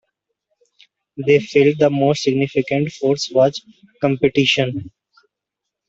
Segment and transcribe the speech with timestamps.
[1.27, 3.63] They felt the most significant force was
[4.01, 4.89] competition.